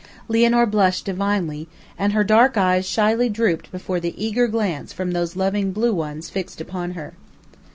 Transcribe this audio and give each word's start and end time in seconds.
Lianor 0.27 0.65
blushed 0.65 1.05
divinely, 1.05 1.67
and 1.95 2.11
her 2.13 2.23
dark 2.23 2.57
eyes 2.57 2.89
shyly 2.89 3.29
drooped 3.29 3.71
before 3.71 3.99
the 3.99 4.15
eager 4.17 4.47
glance 4.47 4.91
from 4.91 5.11
those 5.11 5.35
loving 5.35 5.71
blue 5.73 5.93
ones 5.93 6.27
fixed 6.27 6.59
upon 6.59 6.93
her. 6.93 7.13